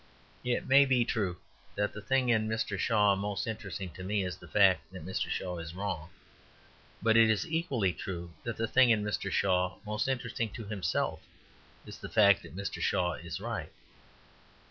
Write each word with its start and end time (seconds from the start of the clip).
It 0.43 0.65
may 0.67 0.85
be 0.85 1.05
true 1.05 1.37
that 1.75 1.93
the 1.93 2.01
thing 2.01 2.29
in 2.29 2.47
Mr. 2.49 2.79
Shaw 2.79 3.15
most 3.15 3.45
interesting 3.45 3.91
to 3.91 4.03
me, 4.03 4.23
is 4.23 4.35
the 4.35 4.47
fact 4.47 4.91
that 4.91 5.05
Mr. 5.05 5.29
Shaw 5.29 5.59
is 5.59 5.75
wrong. 5.75 6.09
But 7.03 7.17
it 7.17 7.29
is 7.29 7.47
equally 7.47 7.93
true 7.93 8.33
that 8.43 8.57
the 8.57 8.67
thing 8.67 8.89
in 8.89 9.03
Mr. 9.03 9.31
Shaw 9.31 9.77
most 9.85 10.07
interesting 10.07 10.49
to 10.53 10.65
himself, 10.65 11.21
is 11.85 11.99
the 11.99 12.09
fact 12.09 12.41
that 12.41 12.55
Mr. 12.55 12.81
Shaw 12.81 13.13
is 13.13 13.39
right. 13.39 13.71